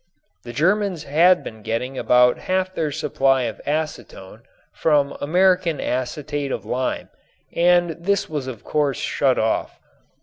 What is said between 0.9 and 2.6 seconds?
had been getting about